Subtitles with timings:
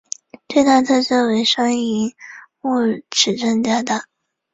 [0.49, 2.15] 最大特色为双萤
[2.61, 4.05] 幕尺寸加大。